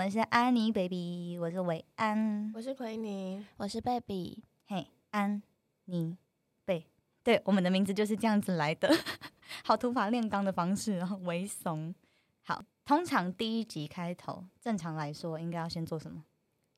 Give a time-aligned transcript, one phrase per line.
[0.00, 5.42] 我们是安妮 baby，我是伟安，我是奎尼，我是贝比，嘿，安
[5.84, 6.16] 妮
[6.64, 6.86] 贝，
[7.22, 8.88] 对，我们的名字就是这样子来的，
[9.62, 11.94] 好土法炼钢的方式，然后猥怂。
[12.44, 16.24] 好，通常第一集开头，正常来说应该要先做什么？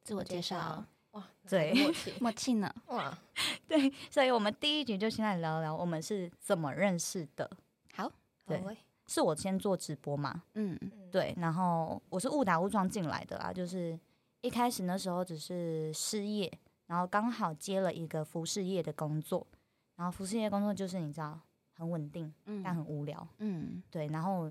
[0.02, 0.84] 自我介绍。
[1.12, 1.72] 哇，对。
[1.74, 2.12] 默契。
[2.18, 2.74] 默契呢？
[2.86, 3.16] 哇，
[3.68, 7.48] 对，所以我们第一集就先来聊聊我们是怎么认识的。
[7.94, 8.10] 好，
[8.44, 8.60] 对
[9.12, 10.42] 是我先做直播嘛？
[10.54, 13.98] 嗯，嗯，对，然后我是误打误撞进来的啦，就是
[14.40, 16.50] 一开始那时候只是失业，
[16.86, 19.46] 然后刚好接了一个服饰业的工作，
[19.96, 21.38] 然后服饰业工作就是你知道
[21.74, 24.50] 很稳定，嗯但很无聊，嗯对，然后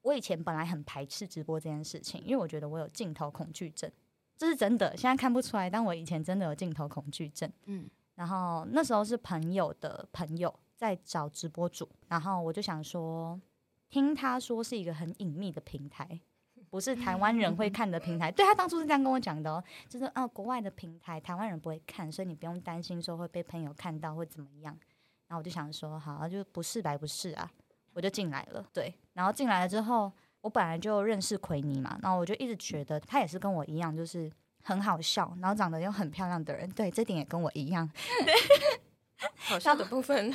[0.00, 3.90] 我以前本来很排斥直播这件事情，因为我觉得我有镜头恐惧症，
[4.38, 7.52] 这是真的，现在看不出来，但我以前真的有镜头恐惧症。
[7.66, 13.40] 嗯然后那时候是朋友的朋友在找直播主，然后我就想说，
[13.90, 16.20] 听他说是一个很隐秘的平台，
[16.70, 18.30] 不是台湾人会看的平台。
[18.32, 24.78] 对他当初是这样跟我讲的哦，就是啊、国外的平台台湾人不会看，所以你不用担心说会被朋友看到或怎么样。
[25.26, 27.50] 然后我就想说，好，就不是白不是啊，
[27.92, 28.64] 我就进来了。
[28.72, 34.30] 对，然后进来了之后，我本来就认识奎尼嘛，然后我就一直觉得他也是跟我一样，就是
[34.62, 36.68] 很好笑，然后长得又很漂亮的人。
[36.70, 37.90] 对，这点也跟我一样。
[39.36, 40.32] 好笑的部分，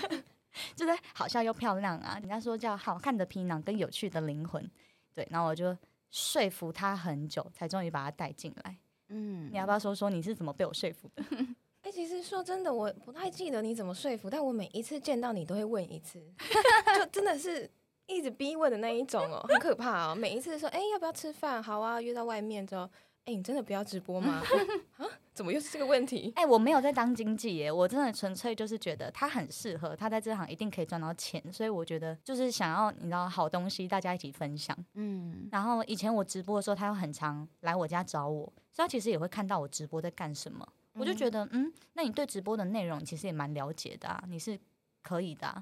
[0.75, 2.17] 就是好笑又漂亮啊！
[2.19, 4.69] 人家说叫好看的皮囊跟有趣的灵魂，
[5.13, 5.75] 对，然后我就
[6.11, 8.77] 说服他很久，才终于把他带进来。
[9.09, 11.23] 嗯你要不要说说你是怎么被我说服的？
[11.83, 16.19] 哎、其实说真的，我不太记得你怎么说服，但我每一次见到你都会问一次，
[16.97, 17.69] 就真的是
[18.07, 20.15] 一直逼问的那一种哦， 很可怕哦。
[20.15, 21.61] 每一次说，哎、要不要吃饭？
[21.61, 22.89] 好啊，约到外面之后，
[23.25, 24.41] 哎、你真的不要直播吗？
[24.97, 26.31] 啊，怎么又是这个问题？
[26.37, 34.75] 哎、我没有在当经纪耶，我真的纯粹就是觉得他很适合，他在这行一定可以赚到钱，所以我觉得就是想要你知道好东西，大家一起分享。
[34.93, 40.65] 嗯然后以前我直播的时候，他又很常来我家找我，所以他其实也会看到我直播在干什么。
[40.93, 44.57] 我就觉得，嗯，那你对直播的内容其实也蛮了解的啊，你是
[45.03, 45.61] 可以的、啊，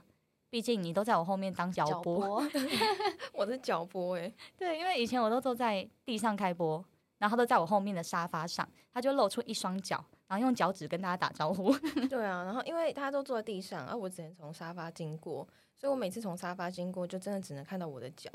[0.52, 2.19] 毕竟你都在我后面当脚播。
[2.19, 2.48] 播，
[3.34, 6.86] 我是脚播哎， 对，因为以前我都坐在地上开播，
[7.18, 11.72] 然后他都在我后面的沙发上，他就露出一双脚，然后用脚趾跟大家打招呼。
[12.09, 18.29] 对啊，然后因为他都坐在地上，而、我只能从沙发经过，所以我每次从沙发经过，就真的只能看到我的脚，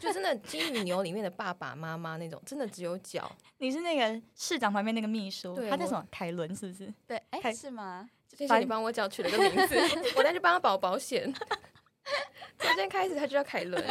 [0.00, 3.30] 就真的金鱼牛里面的爸爸妈妈那种，真的只有脚。
[3.58, 6.06] 你是那个市长旁边那个秘书，他叫什么？
[6.10, 6.92] 凯伦是不是？
[7.06, 8.08] 对，开哎，是吗？
[8.36, 9.76] 谢谢你帮我脚取了个名字，
[10.16, 11.32] 我再去帮他保保险。
[12.58, 13.82] 从今天开始，他就叫凯伦。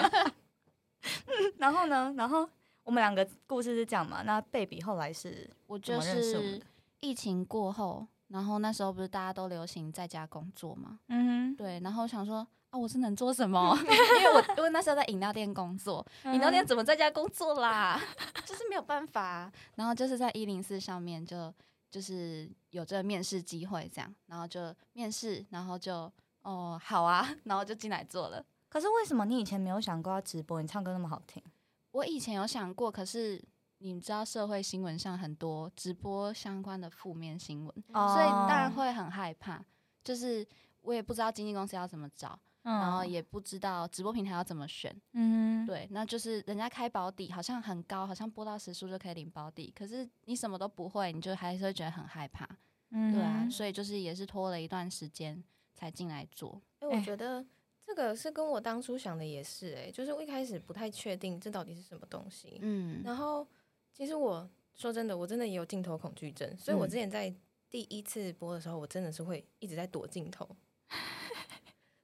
[1.58, 2.14] 然后呢？
[2.18, 2.48] 然后
[2.88, 4.22] 我们两个故事是这样嘛？
[4.22, 6.62] 那贝比后来是我就是？
[7.02, 10.98] 疫情过后，然后那时候不是大家都流行在家工作嘛？
[11.10, 13.78] 嗯对，然后我想说啊，我是能做什么？
[13.84, 18.02] 因为我因为那时候在饮料店工作，饮料店怎么在家工作啦？
[18.46, 21.54] 就是没有办法啊、然后就是在一零四上面就
[21.92, 26.10] 就是有这个面试机会，这样，然后就面试，然后就
[26.44, 28.42] 哦好啊，然后就进来做了。
[28.70, 30.62] 可是为什么你以前没有想过要直播？
[30.62, 31.42] 你唱歌那么好听，
[31.98, 33.44] 我以前有想过，可是
[33.80, 39.66] 你知道社会新闻上很多直播相关的负面新闻，哦所以当然会很害怕。
[40.04, 40.48] 就是
[40.82, 44.96] 我也不知道经纪公司要怎么找，嗯然后也不知道直播平台要怎么选。
[45.14, 52.48] 嗯，对，那就是人家开保底好像很高，好像播到时数就可以领保底，可是你什么都不会，你就还是会觉得很害怕。
[52.92, 55.44] 嗯对啊，所以就是也是拖了一段时间
[55.74, 56.62] 才进来做。
[56.80, 57.44] 哎、我觉得
[57.88, 62.60] 这个是跟我当初想的也是、哎，就是我一开始不太确定这到底是什么东西。
[62.62, 63.02] 嗯。
[63.02, 63.48] 然后，
[63.94, 66.90] 其实我说真的，我真的也有镜头恐惧症，所以我嗯。
[66.90, 67.34] 之前在
[67.70, 70.46] 第一次播的时候，我真的是会一直在躲镜头，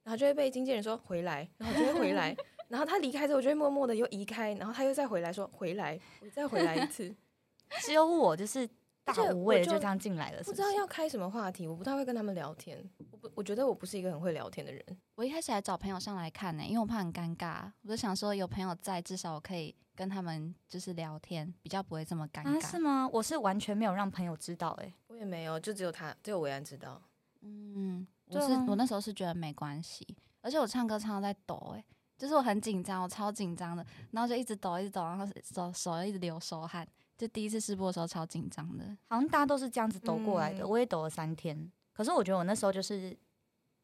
[0.03, 2.33] 然后就会被经纪人说回来，然后我就会回来，
[2.69, 7.13] 然后他离开之后，我就会默默的又移开，然后他又再回来说回来，我再回来一次，
[7.83, 8.65] 只有我就是
[9.03, 12.89] 大无畏的就就这样进来了，是不知道要开什么话题，我不太会跟他们聊天，
[13.23, 14.83] 我不，我觉得我不是一个很会聊天的人。
[15.15, 22.53] 我一开始还找朋友上来看呢、因为我怕很尴尬，我就想说有朋友在，至少我可以跟他们就是聊天，比较不会这么尴啊？
[22.59, 22.71] 尬。
[22.71, 23.09] 是吗？
[23.11, 27.01] 我是完全没有让朋友知道、欸，我也没有，就只有他，只有维安知道。
[27.41, 30.05] 嗯，我对啊是我那时候是觉得没关系，
[30.41, 31.83] 而且我唱歌唱到在抖哎、
[32.17, 36.85] 就是我很紧张，我超紧张的，然后就一直抖一直抖，然后手手一直流手汗，
[37.17, 38.85] 就第一次试播的时候超紧张的。
[39.07, 41.71] 好像大家都是这样子抖过来的，嗯我也抖了三天。
[41.93, 43.15] 可是我觉得我那时候就是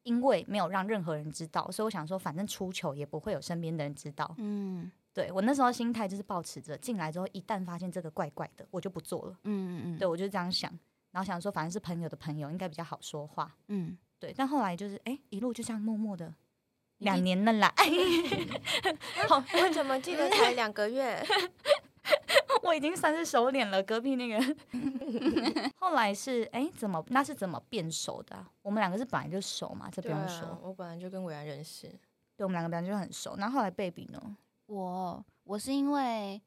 [0.04, 4.34] 因为没有让任何人知道，所以我想说，反正出糗也不会有身边的人知道。
[4.38, 9.36] 嗯对我那时候心态就是保持着，进来之后一旦发现这个怪怪的，我就不做了。
[9.44, 10.72] 嗯嗯对我就是这样想，
[11.12, 13.56] 然后想说反正是朋友的朋友，应该比较好说话。
[13.68, 16.34] 嗯，对，但后来就是哎、一路就这样默默的
[17.00, 17.74] 两年了啦。
[19.28, 21.22] 好，我怎么记得才两个月？
[22.62, 23.82] 我我已经算是熟脸了。
[23.84, 24.56] 隔壁那个，
[25.78, 31.88] 后来是哎、怎么那是怎么变熟的啊、我们两个是本来就熟嘛，这不用说。，我本来就跟伟然认识，
[32.36, 33.36] 对，我们两个本来就很熟。
[33.38, 34.38] 然后后来 baby 呢？
[34.68, 36.40] 我我是因为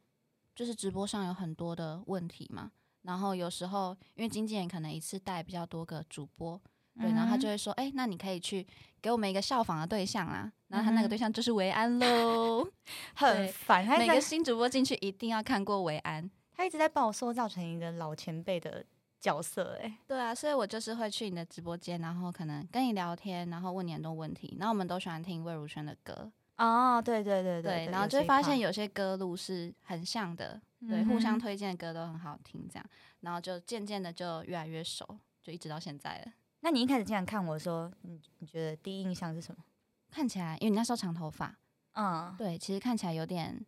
[0.55, 2.71] 就是直播上有很多的问题嘛，
[3.03, 6.61] 然后有时候因为经纪人可能一次带比较多个主播，
[7.01, 8.67] 对，然后他就嗯会说，哎、那你可以去
[9.01, 10.51] 给我们一个效仿的对象啊。
[10.69, 12.67] 然后他那个对象就是维安喽。
[13.15, 16.31] 很烦，他每个新主播进去一定要看过维安。
[16.55, 18.85] 他一直在帮我塑造成一个老前辈的
[19.21, 24.57] 角色、哎，对啊，所以我就是会去你的直播间，然后可能跟你聊天，然后问你很多问题。
[24.59, 32.87] 然后我们都喜欢听魏如萱的歌，哦，对对对对，对，然后就会发现有些歌路是很像的，对，嗯互相推荐的歌都很好听，这样，
[33.21, 35.07] 然后就渐渐的就越来越熟，
[35.43, 36.33] 就一直到现在了。
[36.63, 39.63] 那你一开始这样看我说，你你觉得第一印象是什么？
[40.11, 41.57] 看起来，因为你那时候长头发，
[41.93, 43.65] 嗯，对，其实看起来有点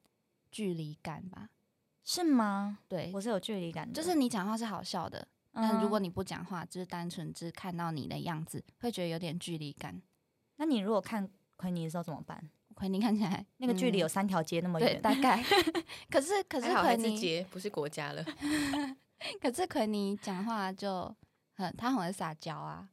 [0.50, 1.50] 距离感吧。
[2.04, 2.78] 是吗？
[2.86, 10.00] 对，我是有距离感的，就是你讲话是好笑的，但如果嗯你不讲话，就是单纯只看到你的样子，会觉得有点距离感。
[10.56, 12.50] 那你如果看奎尼的时候怎么办？
[12.74, 15.42] 奎尼看起来那个距离有嗯三条街那么对，远，大概。
[16.10, 18.24] 可是可是还好还是奎尼，街，不是国家了。
[19.40, 21.14] 可是奎尼讲话就
[21.54, 22.88] 很，他很会撒娇啊。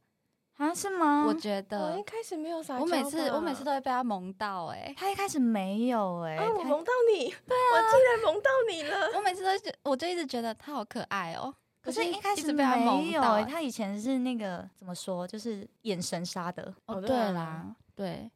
[0.57, 0.73] 啊？
[0.75, 1.25] 是吗？
[1.25, 9.09] 我觉得我一开始没有撒娇我每次我每次都会被他萌到哎、他一开始没有哎、啊，我萌到你，对啊，我竟然萌到你了。
[9.15, 18.31] 我每次都觉，我就一直觉得他好可爱哦、可是一一开始被他萌到欸他以前是那个怎么说，就是眼神杀的，哦，哦对啦，对，嗯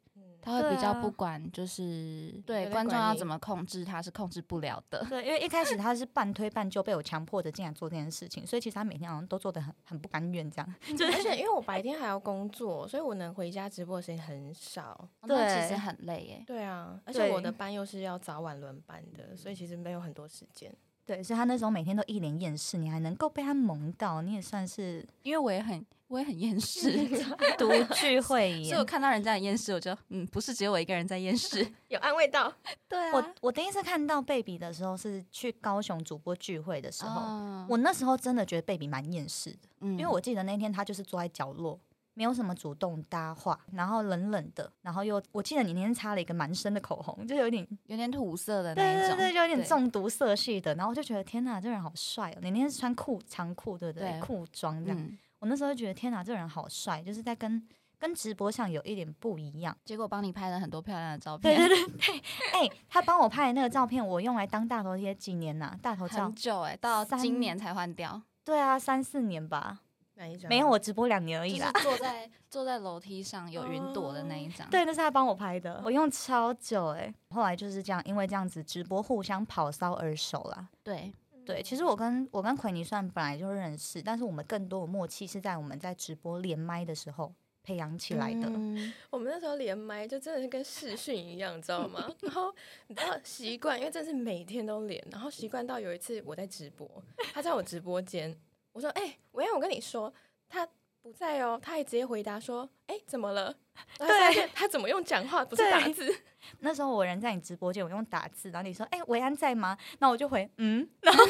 [0.46, 5.04] 他会比较不管，就是对观众要怎么控制，他是控制不了的。
[5.10, 10.76] 对，因为一开始他是 半推半就被我强迫着进来做这件事情，所以其实他每天好像都做的很很不甘愿这样。
[11.12, 14.92] 而且因为我白天还要工作，所以我能回家直播的时间很少。
[15.22, 16.44] 哦那其实很累耶。
[16.46, 20.72] 对啊，而且我的班又是要早晚轮班的，所以其实没有很多时间。
[21.06, 26.92] 对，所以他那时候每天都一脸厌世，你还能够被他萌到，你也算是因为我也很我也很厌世，
[27.58, 28.86] 独具慧所以我。
[28.86, 31.66] 看到人家很厌世，我就嗯，不是只有我一个人在厌世。
[31.90, 32.52] 有安慰到，
[32.88, 41.80] 对啊我我第一次看到贝比的时候是去高雄主播聚会的时候，哦我那时候真的觉得贝比蛮厌世的，因因为我记得那天他就是坐在角落。
[42.18, 52.38] 没有什么主动搭话，然后冷冷的，然后又我记得你那天擦了一个蛮深的口红，就有点有点土色的那一种，对对对，就有点中毒色系的，然后我就觉得天哪，这人好帅哦！
[52.42, 54.12] 你那天是穿裤长裤对不对？
[54.12, 57.64] 对裤装这样，嗯，我那时候觉得天哪，这人好帅，就是在跟
[58.00, 59.78] 跟直播上有一点不一样。
[59.86, 62.18] 结果帮你拍了很多漂亮的照片，对对对，
[62.52, 68.20] 哎、他帮我拍的那个照片，我用来当大头贴几年呐、大头照很，久哎，到三今年才换掉。
[68.44, 69.82] 对啊，三四年吧，
[70.16, 70.50] 哪一张？
[70.50, 71.72] 没有我直播两年而已啦。
[71.74, 80.68] 就是坐在坐在楼梯上有云朵的那一张，对，那是他帮我拍的，我用超久哎、后来就是这样，因为这样子直播互相跑骚而熟啦。
[80.84, 81.14] 对，
[81.46, 87.34] 对，其实我跟我跟奎尼算本来就认识，但是我们更多的默契是在我们在直播连麦的时候
[87.64, 88.48] 培养起来的。
[88.48, 92.10] 嗯我们那时候连麦就真的是跟视讯一样，你知道吗？
[92.22, 92.54] 然后
[92.88, 96.90] 你知道习惯，因为真是每天都连，然后习惯到有一次我在直播，
[97.34, 98.36] 他在我直播间，
[98.74, 100.14] 我说：“哎、维安，我跟你说，
[100.50, 100.68] 他
[101.06, 103.56] 不在哦。”他还直接回答说：“哎、怎么了？”
[104.00, 106.12] 对他怎么用讲话，不是打字。
[106.62, 111.30] 那时候我人在你直播间，我用打字，然后你说：“哎、维安在吗？”那我就回“嗯”，然后我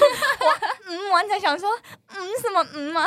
[0.85, 1.69] 嗯完才想说
[2.07, 3.05] “嗯什么嗯吗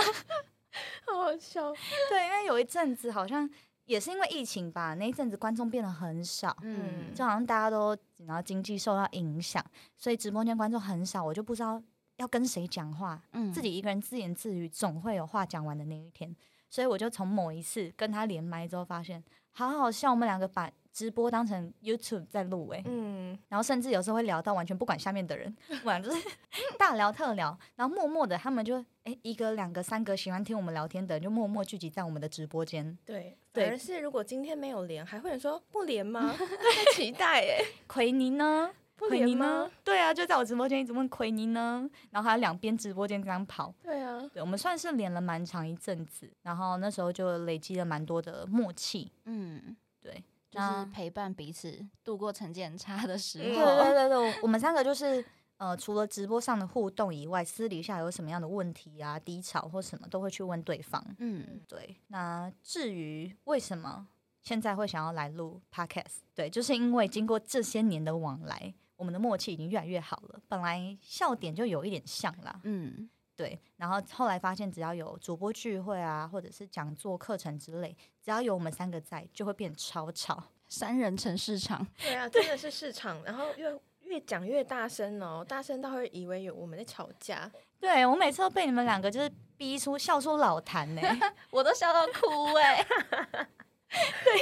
[1.07, 1.73] 好好笑。？”
[2.11, 3.49] 对，因为有一阵子好像
[3.85, 7.97] 也是因为疫情吧，那一阵子观众变得很少，嗯，就好像大家都
[8.27, 9.65] 然后经济受到影响，
[9.97, 11.81] 所以直播间观众很少，我就不知道
[12.19, 16.35] 要跟谁讲话，嗯自己一个人自言自语，总会有话讲完的那一天。
[16.71, 26.29] 所以我就从某一次跟他连麦之后，发现好好笑，我们两个把直播当成 YouTube 在录诶、嗯，然后甚至有时候会聊到完全不管下面的人， 不然就是
[26.79, 32.99] 大聊特聊，然后默默的他们就诶一个两个三个喜欢听我们聊天的人就默默聚集在我们的直播间。
[33.07, 36.35] 对，而是如果今天没有连，还会有人说不连吗？
[36.37, 38.71] 在期待哎，奎尼呢？
[38.99, 39.71] 不奎尼呢？？
[39.85, 43.73] 对啊，就在我直播间一直问奎尼呢，然后还有两边直播间这样跑。
[43.83, 49.11] 对啊，对，我们算是连了蛮长一阵子，然后那时候就累积了蛮多的默契。
[49.25, 53.83] 嗯，对，就是陪伴彼此度过成绩很差的时候对候。
[53.85, 55.25] 对对对， 我我们三个就是
[55.59, 61.05] 呃，除了直播上的互动以外，私底下有什么样的问题啊、低潮或什么，都会去问对方。
[61.19, 64.07] 嗯，对，那至于为什么
[64.43, 70.41] 现在会想要来录 podcast，对，就是因为经过这些年的往来，我们的默契已经越来越好了。
[70.49, 80.43] 本来笑点就有一点像啦，嗯，对，然后后来发现只要有主播聚会啊，或者是讲座课程之类，只要有我们三个在，就会变超吵。
[80.69, 87.51] 三人成市场，对啊，真的是市场，然后越越讲越大声哦，大声到会以为有我们在吵架。
[87.81, 91.01] 对我每次都被你们两个就是逼出笑出老痰呢、
[91.51, 92.85] 我都笑到哭 哎、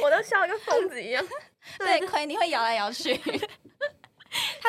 [0.02, 1.24] 我都笑得跟疯子一样，
[1.78, 3.14] 对，亏你会摇来摇去，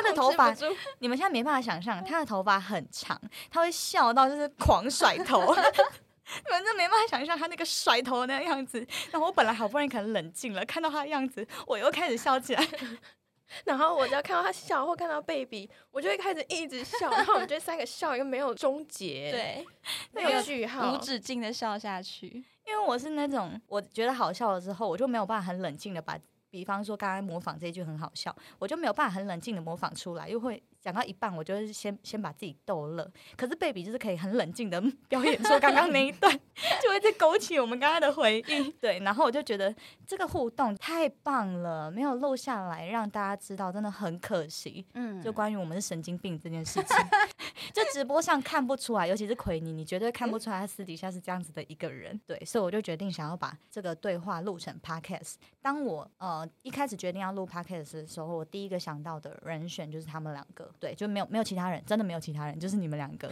[0.01, 0.53] 他的头发
[0.99, 5.41] 你们现在没办法想象，他的头发很长，他会笑到就是 狂甩头，
[6.45, 8.85] 你们真没办法想象他那个甩头的那个样子。
[9.11, 12.67] 然后我本来好不容易可能冷静了，看到他的样子，我又开始笑起来。
[13.63, 19.65] 然后我只要看到他笑或看到 baby，，我就会开始一直笑，然后我们就三个笑一个没有终结，，对，
[20.11, 22.43] 没有句号，无止境的笑下去。
[22.65, 33.05] 因为我是那种我觉得好笑了之后，我就没有办法很冷静的把，比方说刚刚模仿这句很好笑，我就没有办法很冷静的模仿出来，又会讲到一半，我就是先先把自己逗乐。
[33.35, 36.31] 可是贝比就是可以很冷静的 表演说刚刚那一段，
[36.81, 38.71] 就会在勾起我们刚刚的回忆。
[38.79, 39.75] 对，然后我就觉得
[40.07, 44.85] 这个互动太棒了，没有录下来让大家知道，真的很可惜。
[44.93, 46.97] 嗯，就关于我们是神经病这件事情，
[47.73, 52.17] 就直播上看不出来，尤其是奎尼，你绝对看不出来他私底下是这样子的一个人。
[52.25, 55.33] 对，所以我就决定想要把这个对话录成 podcast。
[55.61, 63.29] 当我呃一开始决定要录 podcast 的时候，我第一个想到的人选就是他们两个，对，就没有没有其他人，真的没有其他人，就是你们两个。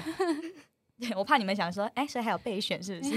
[0.98, 3.16] 对，我怕你们想说，哎、所以还有备选是不是？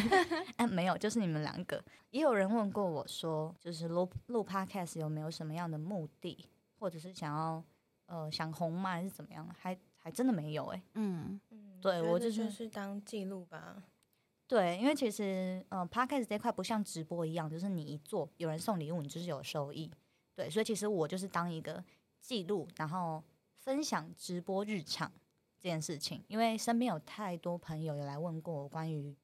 [0.57, 1.83] 哎、 没有，就是你们两个。
[2.11, 6.45] 也有人问过我说，就是录录 podcast 有没有什么样的目的，
[6.79, 7.63] 或者是想要
[8.07, 9.49] 呃想红吗，还是怎么样？
[9.57, 13.81] 还还真的没有哎、嗯嗯对我就是就是当记录吧，
[14.49, 19.89] 对，因为其实呃 podcast 这块不像直播一样，就是你一做有人送礼物，你就是有收益。
[20.35, 21.85] 对，所以其实我就是当一个
[22.21, 23.23] 记录，然后
[23.59, 25.11] 分享直播日常
[25.59, 26.25] 这件事情。
[26.29, 29.17] 因为身边有太多朋友有来问过我关于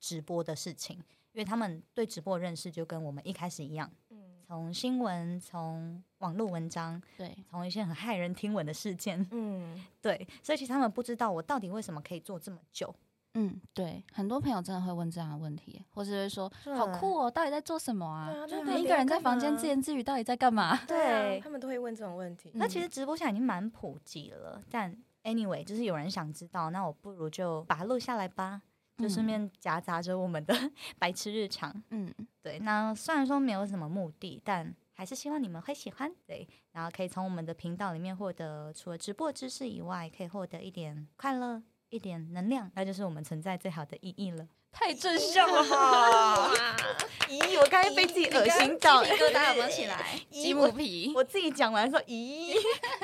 [0.00, 0.96] 直播的事情，
[1.32, 12.94] 因为他们对直播的认识就跟我们一开始一样，嗯从新闻、从网络文章、对，从一些很骇人听闻的事件，嗯， 对，所以其实他们不知道我到底为什么可以做这么久。
[13.34, 18.46] 嗯，对，很多朋友真的会问这样的问题，或者会说对好酷哦，到底在做什么啊？
[18.46, 20.76] 就你一个人在房间自自言自语，到底在干嘛？
[20.86, 22.50] 对啊他们都会问这种问题。
[22.54, 28.60] 那其实直播现在已经蛮普及了，但 anyway，就是有人想知道，那我不如就把它录下来吧，
[28.98, 30.54] 就顺嗯便夹杂着我们的
[30.98, 31.72] 白痴日常。
[31.90, 32.12] 嗯，
[32.42, 36.12] 对，那虽然说没有什么目的，但还是希望你们会喜欢。
[36.26, 41.62] 对，然后可以从我们的频道里面获得除了直播知识以外，可以获得一点快乐、
[41.92, 44.48] 一点能量，那就是我们存在最好的意义了。
[44.72, 46.50] 太正向了吧！
[47.28, 50.18] 咦，我刚才被自己恶心到，鸡皮疙瘩有没有起来？
[50.32, 51.12] 咦鸡母皮。
[51.14, 52.54] 我自己讲完说，咦，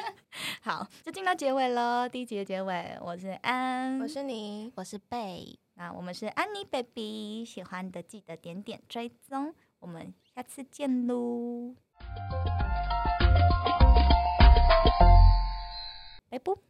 [0.65, 11.75] 好，就进到结尾了，第一集的结尾，我是安，我是你，我是贝，那我们是安妮 baby，喜欢的记得点点追踪，我们下次见喽，
[16.31, 16.59] 拜拜。